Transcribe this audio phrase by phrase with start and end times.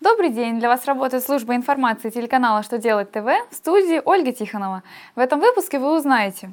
[0.00, 0.60] Добрый день!
[0.60, 4.84] Для вас работает служба информации телеканала «Что делать ТВ» в студии Ольга Тихонова.
[5.16, 6.52] В этом выпуске вы узнаете,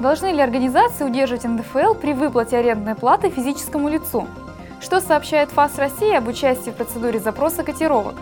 [0.00, 4.26] должны ли организации удерживать НДФЛ при выплате арендной платы физическому лицу,
[4.82, 8.16] что сообщает ФАС России об участии в процедуре запроса котировок,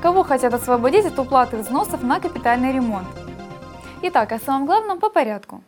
[0.00, 3.08] кого хотят освободить от уплаты взносов на капитальный ремонт.
[4.02, 5.60] Итак, о самом главном по порядку.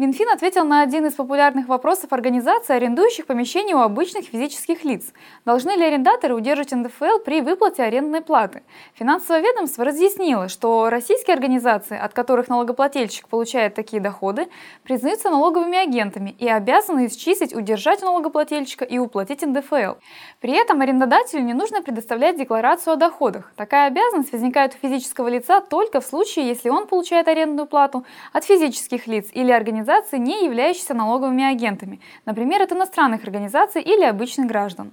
[0.00, 5.12] Минфин ответил на один из популярных вопросов организаций, арендующих помещения у обычных физических лиц.
[5.44, 8.62] Должны ли арендаторы удерживать НДФЛ при выплате арендной платы?
[8.94, 14.48] Финансовое ведомство разъяснило, что российские организации, от которых налогоплательщик получает такие доходы,
[14.84, 19.96] признаются налоговыми агентами и обязаны исчислить, удержать налогоплательщика и уплатить НДФЛ.
[20.40, 23.52] При этом арендодателю не нужно предоставлять декларацию о доходах.
[23.54, 28.44] Такая обязанность возникает у физического лица только в случае, если он получает арендную плату от
[28.44, 34.46] физических лиц или организаций, организаций, не являющихся налоговыми агентами, например, от иностранных организаций или обычных
[34.46, 34.92] граждан.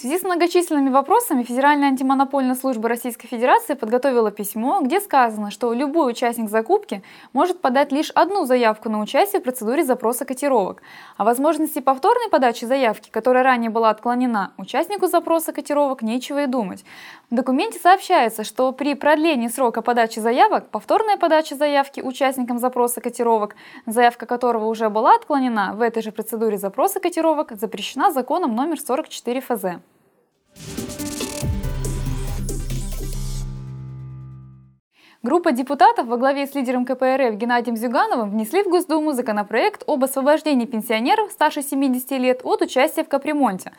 [0.00, 5.74] В связи с многочисленными вопросами Федеральная антимонопольная служба Российской Федерации подготовила письмо, где сказано, что
[5.74, 7.02] любой участник закупки
[7.34, 10.80] может подать лишь одну заявку на участие в процедуре запроса котировок.
[11.18, 16.82] О возможности повторной подачи заявки, которая ранее была отклонена, участнику запроса котировок нечего и думать.
[17.28, 23.54] В документе сообщается, что при продлении срока подачи заявок, повторная подача заявки участникам запроса котировок,
[23.84, 29.42] заявка которого уже была отклонена в этой же процедуре запроса котировок, запрещена законом номер 44
[29.42, 29.64] ФЗ.
[35.22, 40.64] Группа депутатов во главе с лидером КПРФ Геннадием Зюгановым внесли в Госдуму законопроект об освобождении
[40.64, 43.72] пенсионеров старше 70 лет от участия в капремонте.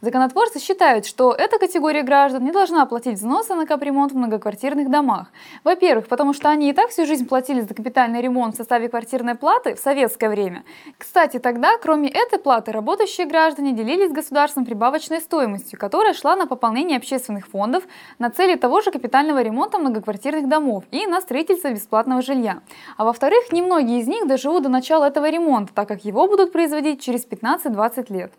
[0.00, 5.28] Законотворцы считают, что эта категория граждан не должна платить взносы на капремонт в многоквартирных домах.
[5.62, 9.36] Во-первых, потому что они и так всю жизнь платили за капитальный ремонт в составе квартирной
[9.36, 10.64] платы в советское время.
[10.98, 16.48] Кстати, тогда, кроме этой платы, работающие граждане делились с государством прибавочной стоимостью, которая шла на
[16.48, 17.84] пополнение общественных фондов
[18.18, 22.60] на цели того же капитального ремонта многоквартирных домов и на строительство бесплатного жилья.
[22.96, 27.00] А во-вторых, немногие из них доживут до начала этого ремонта, так как его будут производить
[27.00, 28.32] через 15-20 лет.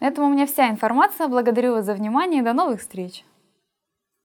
[0.00, 1.28] На этом у меня вся информация.
[1.28, 3.24] Благодарю вас за внимание и до новых встреч!